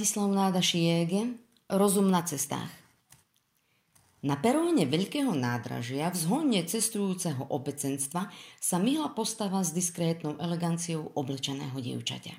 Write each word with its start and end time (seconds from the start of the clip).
Ladislav 0.00 0.32
Nádašiege 0.32 1.36
Rozum 1.68 2.08
na 2.08 2.24
cestách 2.24 2.72
Na 4.24 4.32
peróne 4.40 4.88
veľkého 4.88 5.36
nádražia 5.36 6.08
v 6.08 6.16
cestujúceho 6.64 7.44
obecenstva 7.52 8.32
sa 8.56 8.80
myhla 8.80 9.12
postava 9.12 9.60
s 9.60 9.76
diskrétnou 9.76 10.40
eleganciou 10.40 11.12
oblečeného 11.12 11.76
dievčaťa. 11.76 12.32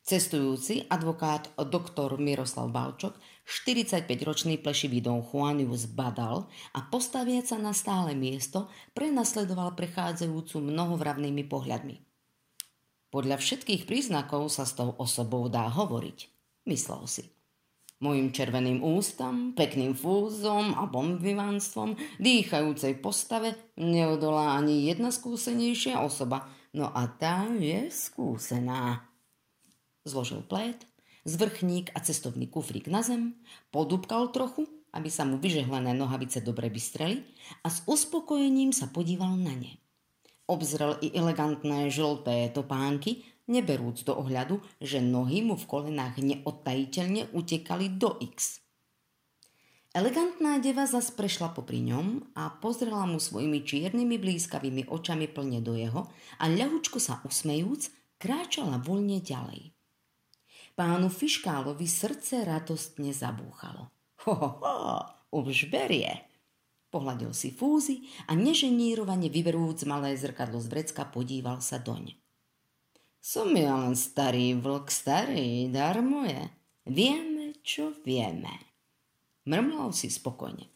Cestujúci 0.00 0.88
advokát 0.88 1.52
doktor 1.60 2.16
Miroslav 2.16 2.72
Balčok, 2.72 3.20
45-ročný 3.44 4.56
plešivý 4.56 5.04
Don 5.04 5.20
Juan 5.20 5.60
ju 5.60 5.76
zbadal 5.76 6.48
a 6.72 6.88
postaviac 6.88 7.52
sa 7.52 7.60
na 7.60 7.76
stále 7.76 8.16
miesto 8.16 8.72
prenasledoval 8.96 9.76
prechádzajúcu 9.76 10.72
mnohovravnými 10.72 11.44
pohľadmi. 11.52 12.00
Podľa 13.12 13.36
všetkých 13.36 13.84
príznakov 13.84 14.48
sa 14.48 14.64
s 14.64 14.72
tou 14.72 14.96
osobou 14.96 15.52
dá 15.52 15.68
hovoriť, 15.68 16.31
myslel 16.66 17.02
si. 17.06 17.24
Mojim 18.02 18.34
červeným 18.34 18.82
ústam, 18.82 19.54
pekným 19.54 19.94
fúzom 19.94 20.74
a 20.74 20.90
bombivánstvom, 20.90 21.94
dýchajúcej 22.18 22.98
postave 22.98 23.54
neodolá 23.78 24.58
ani 24.58 24.90
jedna 24.90 25.14
skúsenejšia 25.14 26.02
osoba. 26.02 26.50
No 26.74 26.90
a 26.90 27.06
tá 27.06 27.46
je 27.46 27.86
skúsená. 27.94 29.06
Zložil 30.02 30.42
plét, 30.42 30.82
zvrchník 31.22 31.94
a 31.94 32.02
cestovný 32.02 32.50
kufrík 32.50 32.90
na 32.90 33.06
zem, 33.06 33.38
podúbkal 33.70 34.34
trochu, 34.34 34.66
aby 34.90 35.06
sa 35.06 35.22
mu 35.22 35.38
vyžehlené 35.38 35.94
nohavice 35.94 36.42
dobre 36.42 36.68
bystreli 36.74 37.22
a 37.62 37.70
s 37.70 37.86
uspokojením 37.86 38.74
sa 38.74 38.90
podíval 38.90 39.38
na 39.38 39.54
ne. 39.54 39.78
Obzrel 40.50 40.98
i 41.06 41.14
elegantné 41.14 41.86
žlté 41.88 42.50
topánky, 42.50 43.22
neberúc 43.50 44.06
do 44.06 44.14
ohľadu, 44.14 44.62
že 44.78 45.02
nohy 45.02 45.42
mu 45.42 45.58
v 45.58 45.68
kolenách 45.68 46.22
neodtajiteľne 46.22 47.30
utekali 47.34 47.98
do 47.98 48.18
X. 48.22 48.62
Elegantná 49.92 50.56
deva 50.56 50.88
zas 50.88 51.12
prešla 51.12 51.52
popri 51.52 51.84
ňom 51.84 52.32
a 52.32 52.48
pozrela 52.48 53.04
mu 53.04 53.20
svojimi 53.20 53.60
čiernymi 53.60 54.16
blízkavými 54.16 54.88
očami 54.88 55.28
plne 55.28 55.60
do 55.60 55.76
jeho 55.76 56.08
a 56.40 56.48
ľahučko 56.48 56.96
sa 56.96 57.20
usmejúc, 57.28 57.92
kráčala 58.16 58.80
voľne 58.80 59.20
ďalej. 59.20 59.76
Pánu 60.72 61.12
Fiškálovi 61.12 61.84
srdce 61.84 62.40
radostne 62.48 63.12
zabúchalo. 63.12 63.92
Ho, 64.24 64.32
ho, 64.32 64.50
ho, 64.64 64.96
už 65.44 65.68
berie. 65.68 66.24
Pohľadil 66.88 67.36
si 67.36 67.52
fúzy 67.52 68.08
a 68.28 68.32
neženírovane 68.32 69.28
vyberúc 69.28 69.84
malé 69.84 70.16
zrkadlo 70.16 70.56
z 70.56 70.72
vrecka 70.72 71.04
podíval 71.04 71.60
sa 71.60 71.76
doň. 71.76 72.21
Som 73.22 73.54
ja 73.54 73.78
len 73.78 73.94
starý 73.94 74.58
vlk, 74.58 74.90
starý, 74.90 75.70
darmo 75.70 76.26
je. 76.26 76.42
Vieme, 76.90 77.54
čo 77.62 77.94
vieme. 78.02 78.50
Mrmlal 79.46 79.94
si 79.94 80.10
spokojne. 80.10 80.66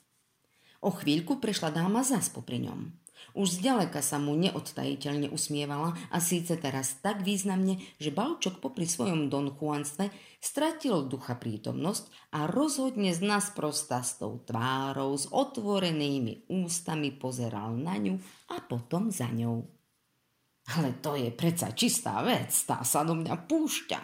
O 0.79 0.95
chvíľku 0.95 1.43
prešla 1.43 1.75
dáma 1.75 2.07
zas 2.07 2.31
popri 2.31 2.63
ňom. 2.63 2.95
Už 3.35 3.59
zďaleka 3.59 3.99
sa 3.99 4.23
mu 4.23 4.39
neodtajiteľne 4.39 5.35
usmievala 5.35 5.99
a 6.15 6.23
síce 6.23 6.55
teraz 6.55 7.03
tak 7.03 7.27
významne, 7.27 7.83
že 7.99 8.15
Balčok 8.15 8.63
popri 8.63 8.87
svojom 8.87 9.27
Don 9.27 9.51
Juanstve 9.51 10.15
stratil 10.39 11.03
ducha 11.11 11.35
prítomnosť 11.35 12.31
a 12.31 12.47
rozhodne 12.47 13.11
z 13.11 13.27
nás 13.27 13.51
prostastou 13.51 14.39
tvárou 14.47 15.19
s 15.19 15.27
otvorenými 15.35 16.47
ústami 16.47 17.11
pozeral 17.11 17.75
na 17.75 17.99
ňu 17.99 18.23
a 18.55 18.63
potom 18.63 19.11
za 19.11 19.27
ňou. 19.35 19.76
Ale 20.75 20.99
to 20.99 21.15
je 21.15 21.31
predsa 21.31 21.71
čistá 21.71 22.19
vec, 22.27 22.51
tá 22.67 22.83
sa 22.83 23.07
do 23.07 23.15
mňa 23.15 23.47
púšťa. 23.47 24.01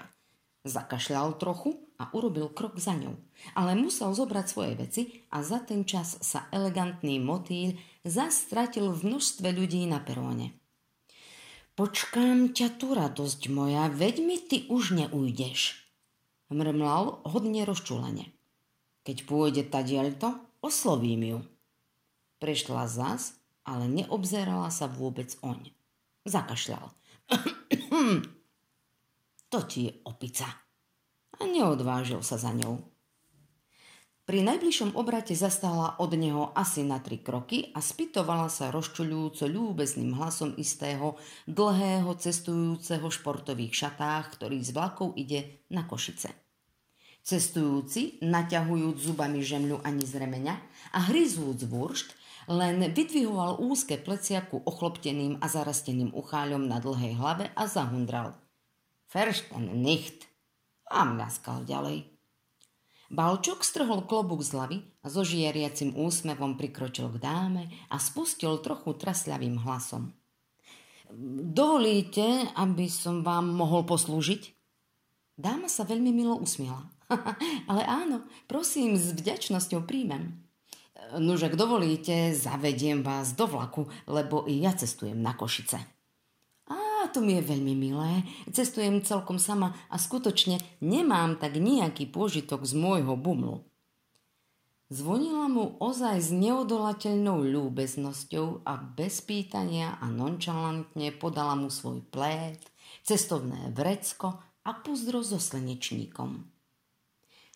Zakašľal 0.63 1.43
trochu 1.43 1.75
a 1.99 2.07
urobil 2.15 2.55
krok 2.55 2.79
za 2.79 2.95
ňou, 2.95 3.19
ale 3.59 3.75
musel 3.75 4.15
zobrať 4.15 4.47
svoje 4.47 4.73
veci 4.79 5.03
a 5.35 5.43
za 5.43 5.59
ten 5.59 5.83
čas 5.83 6.23
sa 6.23 6.47
elegantný 6.55 7.19
motýl 7.19 7.75
zastratil 8.07 8.95
v 8.95 9.11
množstve 9.11 9.51
ľudí 9.51 9.83
na 9.91 9.99
peróne. 9.99 10.55
Počkám 11.75 12.55
ťa 12.55 12.79
tu, 12.79 12.95
radosť 12.95 13.51
moja, 13.51 13.91
veď 13.91 14.15
mi 14.23 14.39
ty 14.39 14.71
už 14.71 14.95
neujdeš. 14.95 15.83
Mrmlal 16.53 17.27
hodne 17.27 17.65
rozčulene. 17.65 18.31
Keď 19.03 19.17
pôjde 19.27 19.67
dielto, 19.67 20.37
oslovím 20.63 21.23
ju. 21.27 21.39
Prešla 22.39 22.87
zas, 22.87 23.35
ale 23.67 23.91
neobzerala 23.91 24.71
sa 24.71 24.87
vôbec 24.87 25.35
oň. 25.43 25.75
Zakašľal. 26.23 26.87
to 29.53 29.59
ti 29.67 29.89
je 29.89 29.93
opica. 30.07 30.47
A 31.41 31.43
neodvážil 31.49 32.23
sa 32.23 32.39
za 32.39 32.55
ňou. 32.55 32.79
Pri 34.23 34.47
najbližšom 34.47 34.95
obrate 34.95 35.35
zastála 35.35 35.99
od 35.99 36.15
neho 36.15 36.55
asi 36.55 36.87
na 36.87 37.03
tri 37.03 37.19
kroky 37.19 37.75
a 37.75 37.83
spytovala 37.83 38.47
sa 38.47 38.71
rozčuľujúco 38.71 39.51
ľúbezným 39.51 40.15
hlasom 40.15 40.55
istého 40.55 41.19
dlhého 41.51 42.15
cestujúceho 42.15 43.11
športových 43.11 43.75
šatách, 43.75 44.39
ktorý 44.39 44.63
z 44.63 44.71
vlakov 44.79 45.19
ide 45.19 45.67
na 45.75 45.91
Košice. 45.91 46.31
Cestujúci, 47.23 48.23
naťahujúc 48.23 49.11
zubami 49.11 49.43
žemľu 49.43 49.83
ani 49.83 50.07
z 50.07 50.15
remeňa 50.15 50.55
a 50.95 50.99
hryzúc 51.11 51.67
vúršt, 51.67 52.15
len 52.49 52.83
vytvihoval 52.93 53.63
úzke 53.63 53.99
pleciaku 53.99 54.63
ochlopteným 54.67 55.39
a 55.39 55.47
zarasteným 55.47 56.15
ucháľom 56.15 56.67
na 56.67 56.83
dlhej 56.83 57.15
hlave 57.19 57.51
a 57.55 57.65
zahundral. 57.69 58.39
Feršten 59.07 59.83
nicht! 59.83 60.27
A 60.93 61.05
mľaskal 61.09 61.65
ďalej. 61.65 62.13
Balčok 63.13 63.61
strhol 63.61 64.09
klobúk 64.09 64.41
z 64.41 64.57
hlavy 64.57 64.79
a 65.05 65.13
so 65.13 65.21
žiariacim 65.21 65.93
úsmevom 65.93 66.57
prikročil 66.57 67.13
k 67.13 67.21
dáme 67.21 67.69
a 67.93 68.01
spustil 68.01 68.57
trochu 68.65 68.97
trasľavým 68.97 69.61
hlasom. 69.61 70.17
Dovolíte, 71.53 72.49
aby 72.57 72.89
som 72.89 73.21
vám 73.21 73.53
mohol 73.53 73.85
poslúžiť? 73.85 74.57
Dáma 75.37 75.69
sa 75.69 75.85
veľmi 75.85 76.09
milo 76.09 76.41
usmiela. 76.41 76.89
Ale 77.71 77.85
áno, 77.85 78.25
prosím, 78.49 78.97
s 78.97 79.13
vďačnosťou 79.13 79.85
príjmem. 79.85 80.42
Nuž, 81.19 81.49
ak 81.49 81.57
dovolíte, 81.57 82.33
zavediem 82.33 83.05
vás 83.05 83.37
do 83.37 83.49
vlaku, 83.49 83.89
lebo 84.09 84.45
i 84.49 84.61
ja 84.61 84.73
cestujem 84.73 85.21
na 85.21 85.37
Košice 85.37 86.03
to 87.13 87.21
mi 87.21 87.37
je 87.37 87.45
veľmi 87.45 87.77
milé. 87.77 88.25
Cestujem 88.49 89.05
celkom 89.05 89.37
sama 89.37 89.77
a 89.93 90.01
skutočne 90.01 90.59
nemám 90.81 91.37
tak 91.37 91.61
nejaký 91.61 92.09
pôžitok 92.09 92.65
z 92.65 92.73
môjho 92.73 93.15
bumlu. 93.21 93.69
Zvonila 94.93 95.49
mu 95.49 95.77
ozaj 95.81 96.21
s 96.21 96.29
neodolateľnou 96.37 97.49
ľúbeznosťou 97.49 98.65
a 98.69 98.77
bez 98.77 99.25
pýtania 99.25 99.97
a 100.01 100.09
nončalantne 100.13 101.09
podala 101.17 101.57
mu 101.57 101.73
svoj 101.73 102.05
plét, 102.13 102.61
cestovné 103.01 103.73
vrecko 103.73 104.37
a 104.69 104.71
puzdro 104.77 105.25
so 105.25 105.41
slnečníkom. 105.41 106.45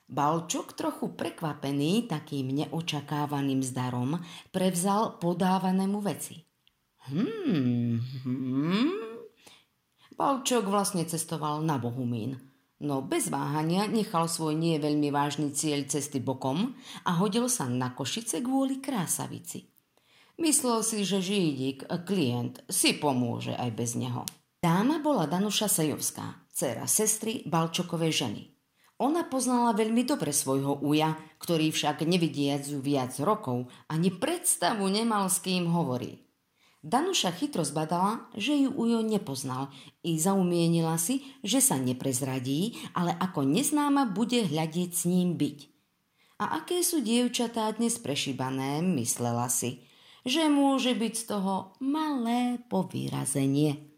Balčok, 0.07 0.79
trochu 0.79 1.11
prekvapený 1.19 2.07
takým 2.07 2.55
neočakávaným 2.55 3.59
zdarom, 3.63 4.23
prevzal 4.55 5.19
podávanému 5.19 5.99
veci. 5.99 6.47
Hmm, 7.11 8.03
hmm, 8.23 9.07
Palčok 10.17 10.65
vlastne 10.73 11.05
cestoval 11.05 11.61
na 11.61 11.77
Bohumín. 11.77 12.41
No 12.81 13.05
bez 13.05 13.29
váhania 13.29 13.85
nechal 13.85 14.29
svoj 14.29 14.57
nie 14.57 14.81
veľmi 14.81 15.13
vážny 15.13 15.53
cieľ 15.53 15.85
cesty 15.89 16.25
bokom 16.25 16.73
a 17.05 17.11
hodil 17.21 17.53
sa 17.53 17.69
na 17.69 17.93
Košice 17.93 18.41
kvôli 18.41 18.81
krásavici. 18.81 19.69
Myslel 20.41 20.85
si, 20.85 21.05
že 21.05 21.25
Žídik, 21.25 21.89
klient, 22.05 22.65
si 22.69 22.97
pomôže 22.97 23.57
aj 23.57 23.71
bez 23.73 23.97
neho. 23.97 24.25
Dáma 24.61 25.01
bola 25.01 25.25
Danuša 25.25 25.69
Sejovská, 25.69 26.49
dcera 26.53 26.85
sestry 26.85 27.45
Balčokovej 27.49 28.13
ženy. 28.13 28.56
Ona 28.97 29.29
poznala 29.29 29.77
veľmi 29.77 30.09
dobre 30.09 30.33
svojho 30.33 30.81
uja, 30.81 31.13
ktorý 31.37 31.69
však 31.69 32.09
nevidiac 32.09 32.65
ju 32.65 32.81
viac 32.81 33.13
rokov 33.21 33.69
ani 33.93 34.09
predstavu 34.09 34.89
nemal 34.89 35.29
s 35.29 35.45
kým 35.45 35.69
hovoriť. 35.69 36.27
Danuša 36.87 37.35
chytro 37.35 37.67
zbadala, 37.67 38.31
že 38.39 38.55
ju 38.55 38.71
Ujo 38.71 39.03
nepoznal 39.03 39.75
i 40.07 40.23
zaumienila 40.23 40.95
si, 41.03 41.27
že 41.43 41.59
sa 41.59 41.83
neprezradí, 41.83 42.79
ale 42.95 43.11
ako 43.11 43.43
neznáma 43.43 44.07
bude 44.15 44.47
hľadieť 44.47 44.91
s 44.95 45.03
ním 45.11 45.35
byť. 45.35 45.59
A 46.39 46.63
aké 46.63 46.87
sú 46.87 47.03
dievčatá 47.03 47.67
dnes 47.75 47.99
prešíbané, 47.99 48.87
myslela 48.87 49.51
si, 49.51 49.83
že 50.23 50.47
môže 50.47 50.95
byť 50.95 51.15
z 51.17 51.25
toho 51.27 51.75
malé 51.83 52.63
povýrazenie. 52.71 53.96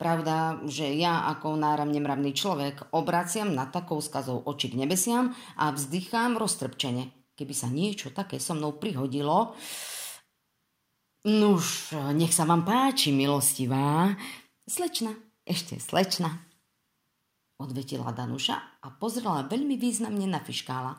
Pravda, 0.00 0.64
že 0.64 0.96
ja 0.96 1.28
ako 1.28 1.60
náramne 1.60 2.00
mravný 2.00 2.32
človek 2.32 2.96
obraciam 2.96 3.52
na 3.52 3.68
takou 3.68 4.00
skazou 4.00 4.40
oči 4.48 4.72
k 4.72 4.80
nebesiam 4.80 5.36
a 5.60 5.68
vzdychám 5.68 6.40
roztrpčene. 6.40 7.36
Keby 7.36 7.52
sa 7.52 7.68
niečo 7.68 8.08
také 8.08 8.40
so 8.40 8.56
mnou 8.56 8.80
prihodilo, 8.80 9.52
Nuž, 11.20 11.92
nech 12.16 12.32
sa 12.32 12.48
vám 12.48 12.64
páči, 12.64 13.12
milostivá. 13.12 14.16
Slečna, 14.64 15.12
ešte 15.44 15.76
slečna. 15.76 16.48
odvetila 17.60 18.08
Danuša 18.08 18.80
a 18.80 18.88
pozrela 18.96 19.44
veľmi 19.44 19.76
významne 19.76 20.24
na 20.24 20.40
fiškála. 20.40 20.96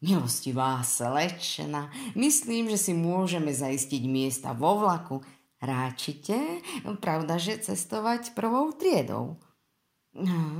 Milostivá 0.00 0.80
slečna, 0.80 1.92
myslím, 2.16 2.72
že 2.72 2.80
si 2.80 2.96
môžeme 2.96 3.52
zaistiť 3.52 4.00
miesta 4.08 4.56
vo 4.56 4.80
vlaku. 4.80 5.20
Ráčite? 5.60 6.64
Pravda, 7.04 7.36
že 7.36 7.60
cestovať 7.60 8.32
prvou 8.32 8.72
triedou? 8.72 9.36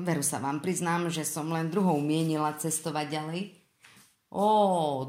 Veru 0.04 0.20
sa 0.22 0.38
vám 0.38 0.60
priznám, 0.60 1.08
že 1.08 1.24
som 1.24 1.48
len 1.48 1.72
druhou 1.72 1.98
mienila 1.98 2.52
cestovať 2.54 3.06
ďalej. 3.08 3.42
Ó, 4.30 4.46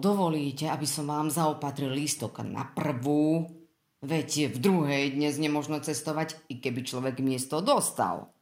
dovolíte, 0.02 0.66
aby 0.66 0.88
som 0.88 1.06
vám 1.06 1.30
zaopatril 1.30 1.94
lístok 1.94 2.42
na 2.42 2.66
prvú? 2.72 3.46
Veď 4.02 4.50
v 4.50 4.58
druhej 4.58 5.14
dnes 5.14 5.38
nemožno 5.38 5.78
cestovať, 5.78 6.40
i 6.50 6.58
keby 6.58 6.82
človek 6.82 7.22
miesto 7.22 7.62
dostal. 7.62 8.34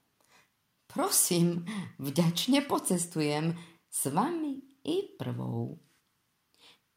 Prosím, 0.87 1.67
vďačne 1.99 2.63
pocestujem 2.63 3.59
s 3.91 4.01
vami 4.07 4.63
i 4.87 5.19
prvou. 5.19 5.88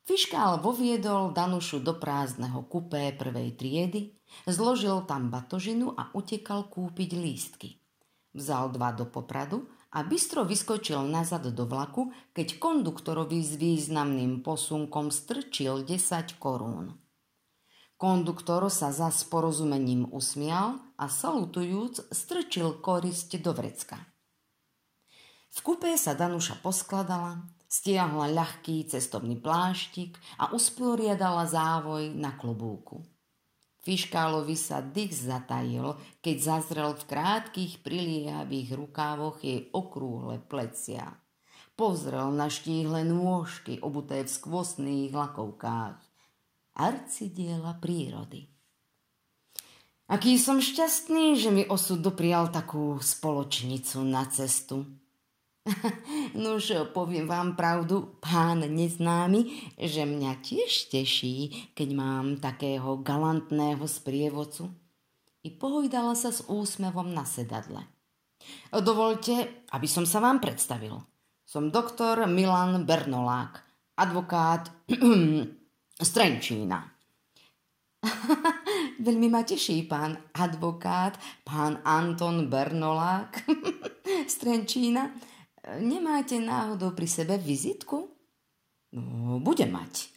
Fiškál 0.02 0.58
voviedol 0.58 1.30
Danušu 1.30 1.78
do 1.78 1.94
prázdneho 1.94 2.66
kupé 2.66 3.14
prvej 3.14 3.54
triedy, 3.54 4.18
zložil 4.50 5.06
tam 5.06 5.30
batožinu 5.30 5.94
a 5.94 6.10
utekal 6.10 6.66
kúpiť 6.66 7.10
lístky. 7.14 7.78
Vzal 8.34 8.74
dva 8.74 8.90
do 8.90 9.06
popradu 9.06 9.70
a 9.94 10.02
bystro 10.02 10.42
vyskočil 10.42 11.06
nazad 11.06 11.46
do 11.54 11.64
vlaku, 11.70 12.10
keď 12.34 12.58
konduktorovi 12.58 13.46
s 13.46 13.54
významným 13.54 14.42
posunkom 14.42 15.14
strčil 15.14 15.86
10 15.86 16.40
korún. 16.42 16.98
Konduktor 17.94 18.66
sa 18.74 18.90
za 18.90 19.06
porozumením 19.30 20.10
usmial 20.10 20.82
a 20.98 21.06
salutujúc 21.06 22.10
strčil 22.10 22.82
korisť 22.82 23.38
do 23.38 23.54
vrecka. 23.54 24.02
V 25.54 25.58
kupé 25.62 25.94
sa 25.94 26.18
Danuša 26.18 26.58
poskladala, 26.58 27.46
stiahla 27.72 28.28
ľahký 28.28 28.84
cestovný 28.84 29.40
pláštik 29.40 30.20
a 30.36 30.52
usporiadala 30.52 31.48
závoj 31.48 32.12
na 32.12 32.36
klobúku. 32.36 33.00
Fiškálovi 33.82 34.54
sa 34.54 34.84
dých 34.84 35.16
zatajil, 35.16 35.96
keď 36.20 36.36
zazrel 36.38 36.92
v 36.94 37.08
krátkých 37.08 37.82
priliehavých 37.82 38.76
rukávoch 38.76 39.40
jej 39.42 39.72
okrúhle 39.72 40.38
plecia. 40.44 41.18
Pozrel 41.74 42.30
na 42.36 42.46
štíhle 42.52 43.02
nôžky 43.08 43.80
obuté 43.80 44.22
v 44.22 44.30
skvostných 44.30 45.10
lakovkách. 45.10 45.98
Arcidiela 46.78 47.74
prírody. 47.80 48.52
Aký 50.12 50.36
som 50.36 50.60
šťastný, 50.60 51.40
že 51.40 51.48
mi 51.48 51.64
osud 51.64 52.04
doprial 52.04 52.52
takú 52.52 53.00
spoločnicu 53.00 54.04
na 54.04 54.28
cestu. 54.28 54.84
Nož 56.42 56.74
poviem 56.90 57.30
vám 57.30 57.54
pravdu, 57.54 58.18
pán 58.18 58.66
neznámy, 58.66 59.46
že 59.78 60.02
mňa 60.02 60.42
tiež 60.42 60.90
teší, 60.90 61.70
keď 61.78 61.88
mám 61.94 62.26
takého 62.42 62.98
galantného 62.98 63.86
sprievodcu. 63.86 64.74
I 65.42 65.50
pohojdala 65.50 66.14
sa 66.14 66.30
s 66.30 66.46
úsmevom 66.46 67.10
na 67.10 67.26
sedadle. 67.26 67.82
Dovolte, 68.70 69.66
aby 69.70 69.86
som 69.86 70.06
sa 70.06 70.18
vám 70.18 70.42
predstavil. 70.42 70.98
Som 71.46 71.70
doktor 71.70 72.26
Milan 72.26 72.82
Bernolák, 72.86 73.62
advokát 73.98 74.70
Strenčína. 76.10 76.78
Veľmi 79.06 79.30
ma 79.30 79.46
teší 79.46 79.86
pán 79.86 80.18
advokát, 80.34 81.18
pán 81.46 81.78
Anton 81.86 82.50
Bernolák 82.50 83.46
Strenčína 84.34 85.10
Nemáte 85.62 86.42
náhodou 86.42 86.90
pri 86.90 87.06
sebe 87.06 87.38
vizitku? 87.38 88.10
No, 88.92 89.38
bude 89.38 89.62
mať, 89.70 90.10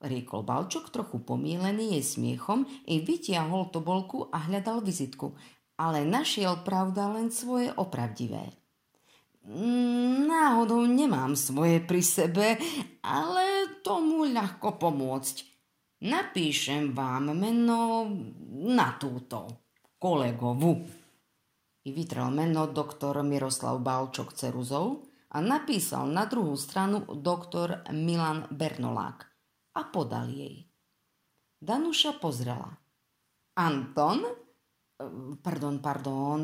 riekol 0.00 0.40
Balčok 0.40 0.88
trochu 0.88 1.20
pomílený 1.20 2.00
jej 2.00 2.04
smiechom 2.04 2.64
i 2.88 3.04
vytiahol 3.04 3.68
tobolku 3.68 4.32
a 4.32 4.48
hľadal 4.48 4.80
vizitku, 4.80 5.36
ale 5.76 6.08
našiel 6.08 6.64
pravda 6.64 7.12
len 7.12 7.28
svoje 7.28 7.68
opravdivé. 7.76 8.56
Náhodou 10.26 10.88
nemám 10.90 11.38
svoje 11.38 11.78
pri 11.78 12.02
sebe, 12.02 12.46
ale 13.04 13.78
tomu 13.86 14.26
ľahko 14.26 14.74
pomôcť. 14.80 15.36
Napíšem 16.08 16.96
vám 16.96 17.36
meno 17.36 18.10
na 18.74 18.96
túto 18.98 19.68
kolegovu 20.00 21.05
i 21.86 21.94
vytrel 21.94 22.34
meno 22.34 22.66
doktor 22.66 23.22
Miroslav 23.22 23.78
Balčok 23.78 24.34
Ceruzov 24.34 25.06
a 25.30 25.38
napísal 25.38 26.10
na 26.10 26.26
druhú 26.26 26.58
stranu 26.58 27.06
doktor 27.14 27.86
Milan 27.94 28.50
Bernolák 28.50 29.22
a 29.78 29.80
podal 29.86 30.34
jej. 30.34 30.66
Danuša 31.62 32.18
pozrela. 32.18 32.74
Anton? 33.54 34.26
Pardon, 35.38 35.78
pardon, 35.78 36.40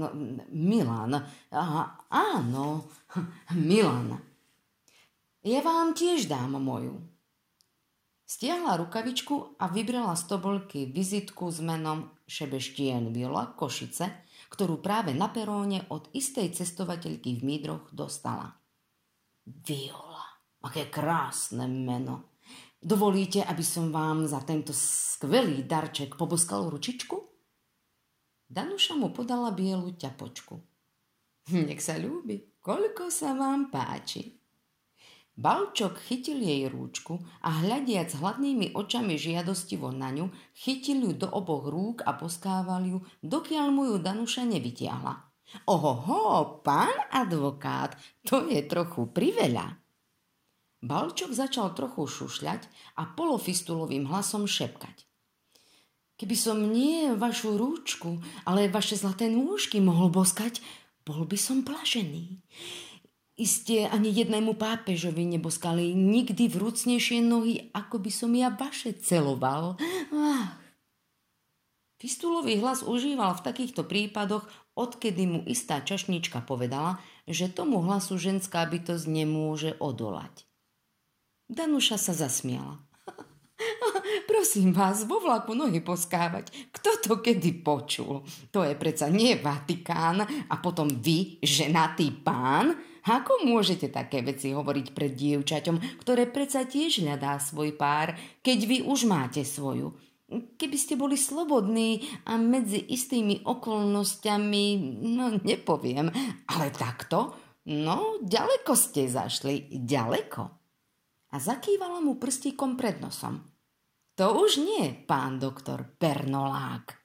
Milan. 0.54 1.18
Aha, 1.50 2.06
áno, 2.06 2.86
Milan. 3.68 4.14
Ja 5.42 5.58
vám 5.58 5.98
tiež 5.98 6.30
dám 6.30 6.54
moju. 6.54 7.11
Stiahla 8.32 8.80
rukavičku 8.80 9.60
a 9.60 9.68
vybrala 9.68 10.16
z 10.16 10.24
tobolky 10.24 10.88
vizitku 10.88 11.52
s 11.52 11.60
menom 11.60 12.16
Šebeštien 12.24 13.12
Viola 13.12 13.52
Košice, 13.52 14.24
ktorú 14.48 14.80
práve 14.80 15.12
na 15.12 15.28
peróne 15.28 15.84
od 15.92 16.08
istej 16.16 16.56
cestovateľky 16.56 17.36
v 17.36 17.44
Mídroch 17.44 17.92
dostala. 17.92 18.56
Viola, 19.44 20.24
aké 20.64 20.88
krásne 20.88 21.68
meno. 21.68 22.40
Dovolíte, 22.80 23.44
aby 23.44 23.60
som 23.60 23.92
vám 23.92 24.24
za 24.24 24.40
tento 24.48 24.72
skvelý 24.72 25.68
darček 25.68 26.16
poboskal 26.16 26.72
ručičku? 26.72 27.20
Danuša 28.48 28.96
mu 28.96 29.12
podala 29.12 29.52
bielu 29.52 29.92
ťapočku. 29.92 30.56
Nech 31.68 31.84
sa 31.84 32.00
ľúbi, 32.00 32.56
koľko 32.64 33.12
sa 33.12 33.36
vám 33.36 33.68
páči. 33.68 34.41
Balčok 35.32 35.96
chytil 35.96 36.44
jej 36.44 36.68
rúčku 36.68 37.16
a 37.40 37.64
hľadiac 37.64 38.12
hladnými 38.12 38.76
očami 38.76 39.16
žiadostivo 39.16 39.88
na 39.88 40.12
ňu, 40.12 40.28
chytil 40.52 41.08
ju 41.08 41.12
do 41.16 41.28
oboch 41.32 41.72
rúk 41.72 42.04
a 42.04 42.12
poskával 42.12 42.84
ju, 42.84 42.98
dokiaľ 43.24 43.66
mu 43.72 43.82
ju 43.88 43.96
Danuša 43.96 44.44
nevytiahla. 44.44 45.32
Ohoho, 45.68 46.60
pán 46.60 46.92
advokát, 47.08 47.96
to 48.24 48.44
je 48.48 48.60
trochu 48.68 49.08
priveľa. 49.08 49.80
Balčok 50.82 51.32
začal 51.32 51.72
trochu 51.72 52.04
šušľať 52.04 52.68
a 53.00 53.08
polofistulovým 53.16 54.10
hlasom 54.10 54.44
šepkať. 54.44 55.08
Keby 56.20 56.36
som 56.36 56.58
nie 56.60 57.08
vašu 57.16 57.56
rúčku, 57.56 58.20
ale 58.44 58.68
vaše 58.68 59.00
zlaté 59.00 59.32
nôžky 59.32 59.80
mohol 59.80 60.12
boskať, 60.12 60.60
bol 61.02 61.24
by 61.26 61.38
som 61.38 61.66
plažený. 61.66 62.42
Iste 63.32 63.88
ani 63.88 64.12
jednému 64.12 64.60
pápežovi 64.60 65.24
neboskali 65.24 65.96
nikdy 65.96 66.52
vrúcnejšie 66.52 67.24
nohy, 67.24 67.72
ako 67.72 67.96
by 68.04 68.10
som 68.12 68.36
ja 68.36 68.52
vaše 68.52 68.92
celoval. 68.92 69.80
Ach. 70.12 70.60
Fistulový 71.96 72.60
hlas 72.60 72.84
užíval 72.84 73.38
v 73.38 73.44
takýchto 73.46 73.88
prípadoch, 73.88 74.44
odkedy 74.74 75.24
mu 75.24 75.40
istá 75.48 75.80
čašnička 75.80 76.44
povedala, 76.44 76.98
že 77.30 77.48
tomu 77.48 77.78
hlasu 77.80 78.18
ženská 78.18 78.66
bytosť 78.68 79.06
nemôže 79.08 79.78
odolať. 79.80 80.44
Danuša 81.48 81.96
sa 81.96 82.12
zasmiala. 82.12 82.84
Prosím 84.30 84.76
vás, 84.76 85.08
vo 85.08 85.22
vlaku 85.24 85.56
nohy 85.56 85.80
poskávať. 85.80 86.52
Kto 86.74 86.90
to 87.00 87.12
kedy 87.22 87.64
počul? 87.64 88.26
To 88.52 88.60
je 88.66 88.74
predsa 88.76 89.08
nie 89.08 89.38
Vatikán 89.40 90.20
a 90.26 90.54
potom 90.60 90.90
vy, 91.00 91.38
ženatý 91.40 92.12
pán? 92.20 92.91
Ako 93.02 93.42
môžete 93.42 93.90
také 93.90 94.22
veci 94.22 94.54
hovoriť 94.54 94.86
pred 94.94 95.12
dievčaťom, 95.18 96.02
ktoré 96.06 96.30
predsa 96.30 96.62
tiež 96.62 97.02
hľadá 97.02 97.34
svoj 97.42 97.74
pár, 97.74 98.14
keď 98.46 98.58
vy 98.62 98.78
už 98.86 99.10
máte 99.10 99.42
svoju? 99.42 99.98
Keby 100.32 100.76
ste 100.78 100.94
boli 100.94 101.18
slobodní 101.18 102.06
a 102.24 102.38
medzi 102.38 102.78
istými 102.78 103.42
okolnostiami, 103.42 104.64
no 105.02 105.34
nepoviem, 105.42 106.08
ale 106.48 106.66
takto, 106.70 107.36
no 107.68 108.22
ďaleko 108.22 108.72
ste 108.72 109.10
zašli, 109.10 109.68
ďaleko. 109.82 110.42
A 111.32 111.36
zakývala 111.36 112.00
mu 112.00 112.16
prstíkom 112.16 112.78
pred 112.78 113.02
nosom. 113.02 113.44
To 114.16 114.46
už 114.46 114.62
nie, 114.62 114.92
pán 115.04 115.42
doktor 115.42 115.96
Bernolák. 115.98 117.02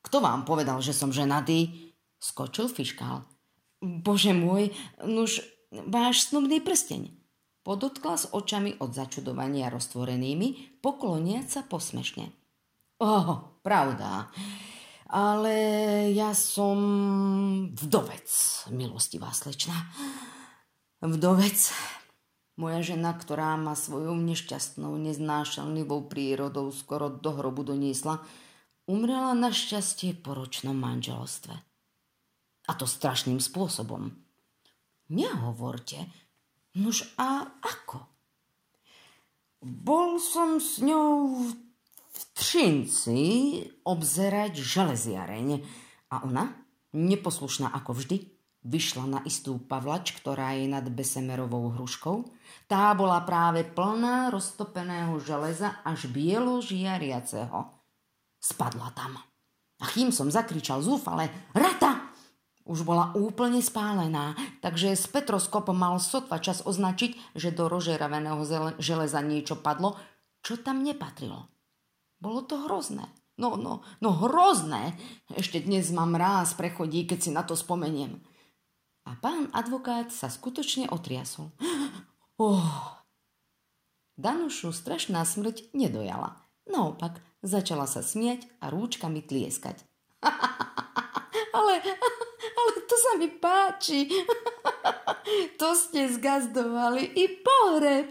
Kto 0.00 0.18
vám 0.18 0.48
povedal, 0.48 0.80
že 0.80 0.96
som 0.96 1.12
ženatý? 1.12 1.92
Skočil 2.20 2.68
fiškál. 2.72 3.24
Bože 3.80 4.36
môj, 4.36 4.76
nuž 5.00 5.40
váš 5.72 6.28
snubný 6.28 6.60
prsteň. 6.60 7.16
Podotkla 7.64 8.16
s 8.16 8.26
očami 8.32 8.76
od 8.80 8.92
začudovania 8.96 9.68
roztvorenými, 9.68 10.80
pokloniať 10.84 11.46
sa 11.48 11.60
posmešne. 11.64 12.32
Oh, 13.00 13.60
pravda. 13.64 14.28
ale 15.08 15.54
ja 16.12 16.36
som 16.36 16.76
vdovec, 17.72 18.28
milostivá 18.70 19.32
slečna. 19.32 19.74
Vdovec. 21.00 21.72
Moja 22.60 22.84
žena, 22.84 23.16
ktorá 23.16 23.56
ma 23.56 23.72
svojou 23.72 24.12
nešťastnou, 24.20 24.92
neznášanlivou 25.00 26.12
prírodou 26.12 26.68
skoro 26.76 27.08
do 27.08 27.32
hrobu 27.32 27.64
doniesla, 27.64 28.20
umrela 28.84 29.32
na 29.32 29.48
šťastie 29.48 30.20
po 30.20 30.36
ročnom 30.36 30.76
manželstve. 30.76 31.69
A 32.70 32.78
to 32.78 32.86
strašným 32.86 33.42
spôsobom. 33.42 34.14
Nehovorte. 35.10 36.06
Nož 36.78 37.02
a 37.18 37.50
ako? 37.58 38.06
Bol 39.60 40.22
som 40.22 40.62
s 40.62 40.78
ňou 40.78 41.42
v 42.14 42.20
Trinci 42.30 43.20
obzerať 43.82 44.54
železiareň 44.54 45.48
a 46.14 46.22
ona, 46.22 46.54
neposlušná 46.94 47.74
ako 47.74 47.98
vždy, 47.98 48.30
vyšla 48.64 49.04
na 49.08 49.20
istú 49.26 49.58
pavlač, 49.58 50.14
ktorá 50.14 50.54
je 50.54 50.70
nad 50.70 50.86
Besemerovou 50.86 51.74
hruškou. 51.74 52.24
Tá 52.70 52.94
bola 52.94 53.20
práve 53.26 53.66
plná 53.66 54.30
roztopeného 54.30 55.18
železa 55.18 55.82
až 55.82 56.06
bielo 56.06 56.62
žiariaceho. 56.62 57.66
Spadla 58.40 58.94
tam. 58.94 59.18
A 59.80 59.84
chým 59.90 60.12
som 60.12 60.30
zakričal 60.30 60.84
zúfale, 60.84 61.28
rata! 61.56 61.99
Už 62.68 62.84
bola 62.84 63.10
úplne 63.16 63.64
spálená, 63.64 64.36
takže 64.60 64.92
s 64.92 65.08
Petroskopom 65.08 65.74
mal 65.74 65.96
sotva 65.98 66.38
čas 66.38 66.60
označiť, 66.62 67.34
že 67.34 67.50
do 67.50 67.66
rožeraveného 67.66 68.40
železa 68.78 69.20
niečo 69.24 69.58
padlo, 69.58 69.96
čo 70.44 70.60
tam 70.60 70.84
nepatrilo. 70.84 71.48
Bolo 72.20 72.44
to 72.44 72.60
hrozné. 72.68 73.08
No, 73.40 73.56
no, 73.56 73.80
no 74.04 74.10
hrozné. 74.12 75.00
Ešte 75.32 75.64
dnes 75.64 75.88
mám 75.88 76.12
ráz 76.12 76.52
prechodí, 76.52 77.08
keď 77.08 77.18
si 77.18 77.30
na 77.32 77.40
to 77.40 77.56
spomeniem. 77.56 78.20
A 79.08 79.16
pán 79.16 79.48
advokát 79.56 80.12
sa 80.12 80.28
skutočne 80.28 80.88
otriasol. 80.92 81.52
Oh. 82.40 82.96
Danušu 84.16 84.72
strašná 84.72 85.20
smrť 85.28 85.76
nedojala. 85.76 86.40
Naopak, 86.64 87.20
začala 87.44 87.84
sa 87.84 88.00
smiať 88.00 88.48
a 88.64 88.72
rúčkami 88.72 89.20
tlieskať. 89.20 89.76
ale, 91.56 91.84
ale 92.58 92.72
to 92.88 92.96
sa 92.96 93.12
mi 93.20 93.28
páči. 93.28 94.08
to 95.60 95.68
ste 95.76 96.08
zgazdovali 96.08 97.04
i 97.04 97.24
pohreb. 97.40 98.10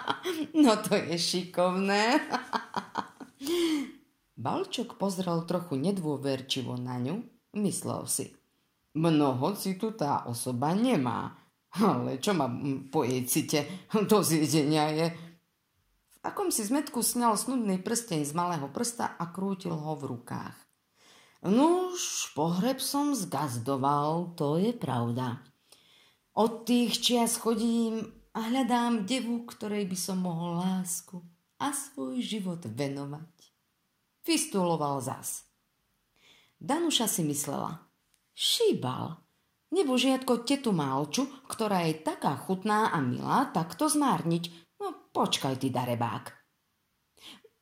no 0.62 0.72
to 0.82 0.98
je 0.98 1.16
šikovné. 1.16 2.18
Balčok 4.40 4.96
pozrel 4.96 5.44
trochu 5.44 5.76
nedôverčivo 5.76 6.76
na 6.80 6.96
ňu, 6.96 7.20
myslel 7.60 8.08
si. 8.08 8.32
Mnoho 8.96 9.54
tu 9.54 9.88
tá 9.94 10.26
osoba 10.26 10.74
nemá. 10.74 11.36
Ale 11.70 12.18
čo 12.18 12.34
ma 12.34 12.50
po 12.90 13.06
jej 13.06 13.22
cite 13.30 13.86
do 14.10 14.26
zjedenia 14.26 14.90
je? 14.90 15.06
V 16.10 16.16
akom 16.26 16.50
si 16.50 16.66
zmetku 16.66 16.98
sňal 16.98 17.38
snudný 17.38 17.78
prsteň 17.78 18.26
z 18.26 18.32
malého 18.34 18.66
prsta 18.74 19.14
a 19.14 19.30
krútil 19.30 19.78
ho 19.78 19.94
v 19.94 20.10
rukách. 20.10 20.69
Nuž, 21.40 22.32
pohreb 22.36 22.80
som 22.80 23.16
zgazdoval, 23.16 24.36
to 24.36 24.60
je 24.60 24.76
pravda. 24.76 25.40
Od 26.36 26.68
tých 26.68 27.00
čias 27.00 27.40
chodím 27.40 28.04
a 28.36 28.48
hľadám 28.48 29.08
devu, 29.08 29.48
ktorej 29.48 29.88
by 29.88 29.96
som 29.96 30.20
mohol 30.20 30.60
lásku 30.60 31.20
a 31.60 31.72
svoj 31.72 32.20
život 32.20 32.60
venovať. 32.64 33.36
Fistuloval 34.20 35.00
zas. 35.00 35.48
Danuša 36.60 37.08
si 37.08 37.24
myslela– 37.24 37.80
Šíbal. 38.40 39.20
Nebo 39.68 40.00
žiadko 40.00 40.48
tetu 40.48 40.72
Málču, 40.72 41.28
ktorá 41.44 41.84
je 41.84 42.00
taká 42.00 42.40
chutná 42.40 42.88
a 42.88 43.04
milá, 43.04 43.52
tak 43.52 43.76
to 43.76 43.84
zmárniť. 43.84 44.48
No 44.80 45.12
počkaj 45.12 45.60
ty, 45.60 45.68
darebák. 45.68 46.32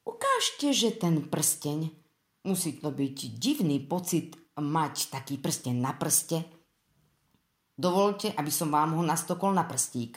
Ukážte, 0.07 0.71
že 0.71 0.95
ten 0.95 1.27
prsteň. 1.27 1.98
Musí 2.49 2.81
to 2.81 2.88
byť 2.88 3.37
divný 3.37 3.76
pocit 3.85 4.33
mať 4.57 5.12
taký 5.12 5.37
prsteň 5.37 5.76
na 5.76 5.93
prste. 5.93 6.40
Dovolte, 7.76 8.33
aby 8.33 8.49
som 8.49 8.73
vám 8.73 8.97
ho 8.97 9.05
nastokol 9.05 9.52
na 9.52 9.69
prstík. 9.69 10.17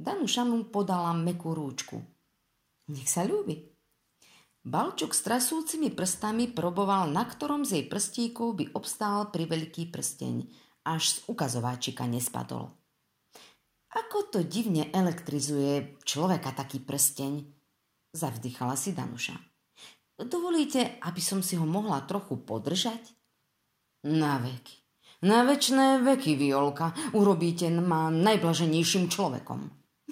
Danuša 0.00 0.48
mu 0.48 0.64
podala 0.72 1.12
mekú 1.12 1.52
rúčku. 1.52 2.00
Nech 2.88 3.12
sa 3.12 3.28
ľúbi. 3.28 3.60
Balčuk 4.64 5.12
s 5.12 5.20
trasúcimi 5.20 5.92
prstami 5.92 6.48
proboval, 6.48 7.12
na 7.12 7.28
ktorom 7.28 7.68
z 7.68 7.76
jej 7.76 7.86
prstíkov 7.92 8.56
by 8.56 8.64
obstál 8.72 9.28
pri 9.28 9.44
veľký 9.44 9.92
prsteň, 9.92 10.48
až 10.88 11.20
z 11.20 11.28
ukazováčika 11.28 12.08
nespadol. 12.08 12.72
Ako 13.92 14.32
to 14.32 14.40
divne 14.40 14.88
elektrizuje 14.96 16.00
človeka 16.08 16.56
taký 16.56 16.80
prsteň, 16.80 17.44
zavdychala 18.16 18.80
si 18.80 18.96
Danuša. 18.96 19.53
Dovolíte, 20.14 21.02
aby 21.02 21.18
som 21.18 21.42
si 21.42 21.58
ho 21.58 21.66
mohla 21.66 22.06
trochu 22.06 22.38
podržať? 22.38 23.02
Na 24.06 24.38
veky. 24.38 24.76
Na 25.24 25.42
večné 25.42 26.04
veky, 26.04 26.36
Violka, 26.36 26.92
urobíte 27.16 27.72
ma 27.72 28.12
najblaženejším 28.12 29.10
človekom. 29.10 29.60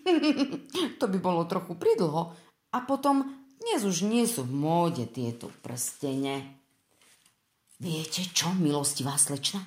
to 1.00 1.04
by 1.06 1.18
bolo 1.22 1.46
trochu 1.46 1.78
pridlho. 1.78 2.34
A 2.72 2.78
potom 2.82 3.46
dnes 3.62 3.86
už 3.86 4.02
nie 4.08 4.26
sú 4.26 4.42
v 4.42 4.56
móde 4.58 5.06
tieto 5.06 5.52
prstene. 5.62 6.58
Viete 7.78 8.26
čo, 8.26 8.50
milostivá 8.58 9.14
slečna? 9.14 9.62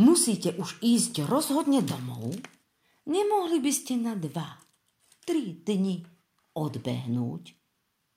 Musíte 0.00 0.58
už 0.58 0.82
ísť 0.82 1.28
rozhodne 1.28 1.84
domov. 1.84 2.34
Nemohli 3.06 3.62
by 3.62 3.72
ste 3.74 3.94
na 4.00 4.18
dva, 4.18 4.58
tri 5.22 5.54
dni 5.54 6.02
odbehnúť. 6.56 7.61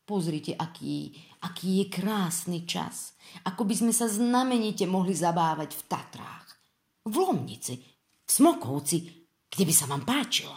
Pozrite, 0.06 0.54
aký, 0.54 1.18
aký 1.42 1.82
je 1.82 1.86
krásny 1.90 2.70
čas. 2.70 3.18
Ako 3.50 3.66
by 3.66 3.74
sme 3.74 3.94
sa 3.94 4.06
znamenite 4.06 4.86
mohli 4.86 5.18
zabávať 5.18 5.74
v 5.74 5.82
Tatrách, 5.90 6.48
v 7.10 7.16
Lomnici, 7.18 7.74
v 8.22 8.30
Smokovci, 8.30 8.98
kde 9.50 9.64
by 9.66 9.74
sa 9.74 9.90
vám 9.90 10.06
páčilo. 10.06 10.54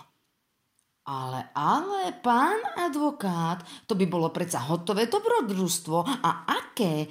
Ale, 1.09 1.49
ale, 1.57 2.21
pán 2.21 2.61
advokát, 2.76 3.64
to 3.88 3.97
by 3.97 4.05
bolo 4.05 4.28
predsa 4.28 4.61
hotové 4.69 5.09
dobrodružstvo. 5.09 6.05
A 6.05 6.45
aké? 6.45 7.09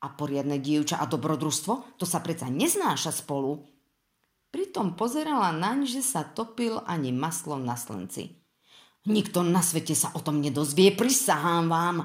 A 0.00 0.08
poriadne 0.08 0.56
dievča 0.56 0.96
a 0.96 1.04
dobrodružstvo? 1.04 2.00
To 2.00 2.04
sa 2.08 2.24
predsa 2.24 2.48
neznáša 2.48 3.12
spolu. 3.12 3.60
Pritom 4.48 4.96
pozerala 4.96 5.52
naň, 5.52 5.84
že 5.84 6.00
sa 6.00 6.24
topil 6.24 6.80
ani 6.88 7.12
maslo 7.12 7.60
na 7.60 7.76
slnci. 7.76 8.43
Nikto 9.04 9.44
na 9.44 9.60
svete 9.60 9.92
sa 9.92 10.16
o 10.16 10.20
tom 10.24 10.40
nedozvie, 10.40 10.96
prisahám 10.96 11.68
vám. 11.68 11.96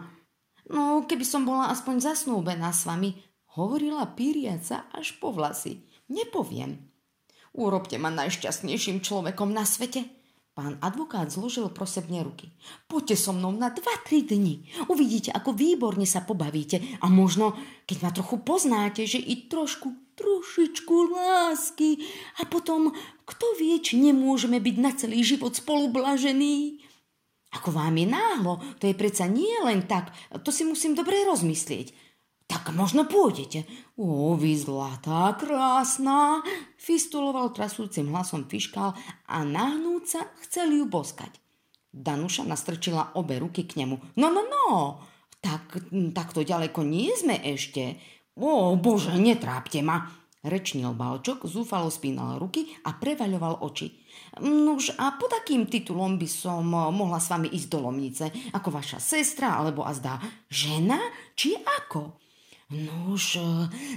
No, 0.68 1.08
keby 1.08 1.24
som 1.24 1.48
bola 1.48 1.72
aspoň 1.72 2.12
zasnúbená 2.12 2.76
s 2.76 2.84
vami, 2.84 3.16
hovorila 3.56 4.04
píriaca 4.12 4.92
až 4.92 5.16
po 5.18 5.32
vlasy. 5.32 5.88
Nepoviem. 6.12 6.92
Urobte 7.56 7.96
ma 7.96 8.12
najšťastnejším 8.12 9.00
človekom 9.00 9.50
na 9.50 9.64
svete. 9.64 10.06
Pán 10.60 10.76
advokát 10.84 11.32
zložil 11.32 11.72
prosebne 11.72 12.20
ruky. 12.20 12.52
Poďte 12.92 13.16
so 13.16 13.32
mnou 13.32 13.56
na 13.56 13.72
2-3 13.72 14.28
dni. 14.28 14.68
Uvidíte, 14.92 15.32
ako 15.32 15.56
výborne 15.56 16.04
sa 16.04 16.20
pobavíte. 16.20 16.84
A 17.00 17.08
možno, 17.08 17.56
keď 17.88 17.98
ma 18.04 18.12
trochu 18.12 18.44
poznáte, 18.44 19.08
že 19.08 19.24
i 19.24 19.48
trošku, 19.48 20.20
trošičku 20.20 20.96
lásky. 21.16 22.04
A 22.44 22.46
potom, 22.46 22.92
kto 23.24 23.46
vie, 23.56 23.80
či 23.80 24.04
nemôžeme 24.04 24.60
byť 24.60 24.76
na 24.84 24.92
celý 24.92 25.24
život 25.24 25.56
spolu 25.56 25.96
blažení. 25.96 26.84
Ako 27.50 27.74
vám 27.74 27.98
je 27.98 28.06
náhlo, 28.06 28.62
to 28.78 28.86
je 28.86 28.94
predsa 28.94 29.26
nie 29.26 29.58
len 29.66 29.90
tak. 29.90 30.14
To 30.30 30.54
si 30.54 30.62
musím 30.62 30.94
dobre 30.94 31.26
rozmyslieť. 31.26 32.10
Tak 32.50 32.74
možno 32.74 33.06
pôjdete. 33.06 33.70
Ó, 33.98 34.34
vy 34.34 34.58
zlatá, 34.58 35.38
krásna, 35.38 36.42
fistuloval 36.82 37.54
trasúcim 37.54 38.10
hlasom 38.10 38.50
fiškál 38.50 38.98
a 39.30 39.46
nahnúť 39.46 40.04
sa 40.06 40.22
chcel 40.46 40.74
ju 40.74 40.90
boskať. 40.90 41.38
Danuša 41.94 42.46
nastrčila 42.50 43.14
obe 43.18 43.38
ruky 43.38 43.70
k 43.70 43.82
nemu. 43.82 44.18
No, 44.18 44.34
no, 44.34 44.46
no, 44.46 44.66
tak, 45.42 45.78
tak 46.14 46.34
to 46.34 46.42
ďaleko 46.42 46.82
nie 46.86 47.14
sme 47.14 47.38
ešte. 47.38 48.02
Ó, 48.38 48.74
bože, 48.78 49.14
netrápte 49.18 49.86
ma, 49.86 50.10
rečnil 50.44 50.96
Balčok, 50.96 51.44
zúfalo 51.44 51.92
spínal 51.92 52.40
ruky 52.40 52.68
a 52.88 52.96
prevaľoval 52.96 53.60
oči. 53.64 53.92
Nož 54.40 54.96
a 54.96 55.16
pod 55.20 55.32
akým 55.36 55.68
titulom 55.68 56.16
by 56.16 56.28
som 56.30 56.64
mohla 56.72 57.20
s 57.20 57.28
vami 57.28 57.52
ísť 57.52 57.68
do 57.68 57.80
Lomnice? 57.84 58.32
Ako 58.56 58.72
vaša 58.72 59.00
sestra, 59.04 59.60
alebo 59.60 59.84
azda 59.84 60.20
žena, 60.48 61.00
či 61.36 61.56
ako? 61.60 62.16
Nož, 62.70 63.42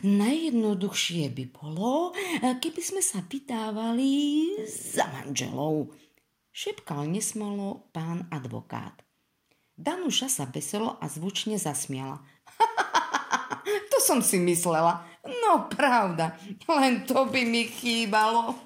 najjednoduchšie 0.01 1.29
by 1.29 1.45
bolo, 1.53 2.17
keby 2.41 2.81
sme 2.81 3.05
sa 3.05 3.21
vydávali 3.21 4.49
za 4.65 5.05
manželov, 5.13 5.93
šepkal 6.57 7.05
nesmolo 7.05 7.93
pán 7.93 8.25
advokát. 8.33 8.97
Danuša 9.77 10.29
sa 10.33 10.45
veselo 10.49 10.97
a 11.01 11.09
zvučne 11.09 11.61
zasmiala. 11.61 12.25
som 14.03 14.19
si 14.19 14.43
myslela. 14.43 15.13
No 15.23 15.71
pravda, 15.71 16.35
len 16.67 17.07
to 17.07 17.31
by 17.31 17.47
mi 17.47 17.71
chýbalo. 17.71 18.59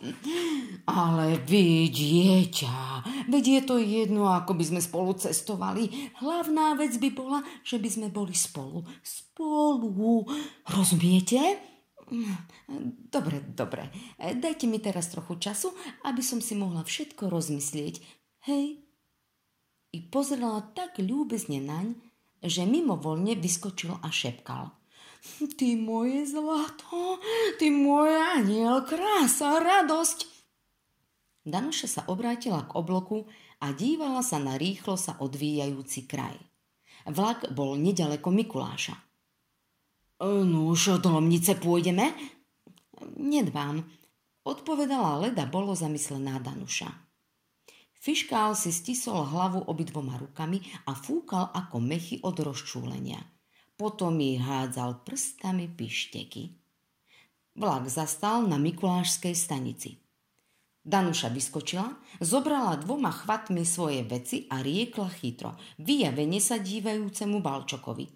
Ale 0.88 1.36
vy, 1.44 1.92
dieťa, 1.92 3.04
veď 3.28 3.44
je 3.44 3.62
to 3.68 3.76
jedno, 3.76 4.32
ako 4.32 4.56
by 4.56 4.64
sme 4.64 4.80
spolu 4.80 5.12
cestovali. 5.20 6.16
Hlavná 6.16 6.72
vec 6.80 6.96
by 6.96 7.12
bola, 7.12 7.44
že 7.60 7.76
by 7.76 7.88
sme 7.92 8.08
boli 8.08 8.32
spolu. 8.32 8.88
Spolu. 9.04 10.24
Rozumiete? 10.64 11.60
Dobre, 13.12 13.52
dobre. 13.52 13.92
Dajte 14.16 14.64
mi 14.64 14.80
teraz 14.80 15.12
trochu 15.12 15.36
času, 15.36 15.76
aby 16.08 16.24
som 16.24 16.40
si 16.40 16.56
mohla 16.56 16.80
všetko 16.80 17.28
rozmyslieť. 17.28 18.00
Hej. 18.48 18.80
I 19.92 19.98
pozrela 20.08 20.64
tak 20.72 20.96
ľúbezne 21.04 21.60
naň, 21.60 22.00
že 22.40 22.64
mimovoľne 22.64 23.36
vyskočil 23.36 24.00
a 24.00 24.08
šepkal– 24.08 24.72
Ty 25.58 25.76
moje 25.76 26.26
zlato, 26.26 27.18
ty 27.58 27.66
moja 27.68 28.38
aniel, 28.38 28.86
krása, 28.86 29.58
radosť. 29.58 30.22
Danuša 31.42 31.86
sa 31.90 32.02
obrátila 32.06 32.62
k 32.64 32.74
obloku 32.78 33.26
a 33.58 33.74
dívala 33.74 34.22
sa 34.22 34.38
na 34.38 34.54
rýchlo 34.54 34.94
sa 34.94 35.18
odvíjajúci 35.18 36.06
kraj. 36.06 36.38
Vlak 37.10 37.50
bol 37.54 37.74
nedaleko 37.74 38.30
Mikuláša. 38.30 38.96
No 40.22 40.72
už 40.72 41.02
do 41.02 41.12
Lomnice 41.12 41.58
pôjdeme? 41.58 42.14
Nedvám, 43.20 43.84
odpovedala 44.46 45.26
Leda 45.26 45.44
bolo 45.44 45.76
zamyslená 45.76 46.40
Danuša. 46.40 46.88
Fiškál 47.98 48.54
si 48.54 48.70
stisol 48.70 49.26
hlavu 49.26 49.66
obidvoma 49.66 50.16
rukami 50.16 50.62
a 50.86 50.94
fúkal 50.94 51.50
ako 51.50 51.82
mechy 51.82 52.22
od 52.22 52.38
rozčúlenia– 52.40 53.20
potom 53.76 54.16
jej 54.20 54.40
hádzal 54.40 55.04
prstami 55.04 55.68
pišteky. 55.68 56.56
Vlak 57.56 57.88
zastal 57.88 58.44
na 58.48 58.60
Mikulášskej 58.60 59.32
stanici. 59.32 60.00
Danuša 60.86 61.32
vyskočila, 61.32 61.88
zobrala 62.20 62.76
dvoma 62.78 63.10
chvatmi 63.10 63.66
svoje 63.66 64.04
veci 64.06 64.46
a 64.52 64.62
riekla 64.62 65.08
chytro, 65.08 65.56
vyjavene 65.82 66.38
sa 66.38 66.60
dívajúcemu 66.60 67.42
Balčokovi. 67.42 68.06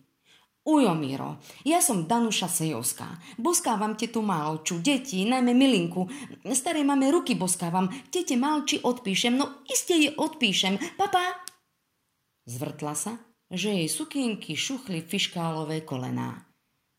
Ujo, 0.61 0.93
Miro, 0.93 1.41
ja 1.65 1.81
som 1.81 2.05
Danuša 2.05 2.47
Sejovská. 2.47 3.09
Boskávam 3.41 3.97
tetu 3.97 4.21
Malču, 4.21 4.77
deti, 4.79 5.25
najmä 5.25 5.57
Milinku. 5.57 6.05
Starej 6.45 6.85
máme 6.85 7.09
ruky 7.09 7.33
boskávam. 7.33 7.89
Tete 8.13 8.37
Malči 8.37 8.77
odpíšem, 8.85 9.41
no 9.41 9.65
iste 9.65 9.97
jej 9.97 10.13
odpíšem. 10.13 10.77
Papa! 11.01 11.43
Zvrtla 12.45 12.93
sa 12.93 13.30
že 13.51 13.75
jej 13.75 13.89
sukienky 13.91 14.55
šuchli 14.55 15.03
fiškálové 15.03 15.83
kolená. 15.83 16.47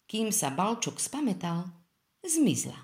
Kým 0.06 0.36
sa 0.36 0.52
Balčok 0.52 1.00
spametal, 1.00 1.72
zmizla. 2.20 2.76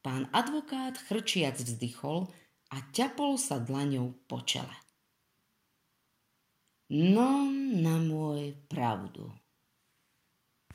Pán 0.00 0.32
advokát 0.32 0.96
chrčiac 0.96 1.60
vzdychol 1.60 2.32
a 2.72 2.76
ťapol 2.90 3.36
sa 3.36 3.60
dlaňou 3.60 4.16
po 4.24 4.40
čele. 4.40 4.72
No 6.88 7.50
na 7.76 7.98
môj 8.00 8.54
pravdu. 8.70 9.28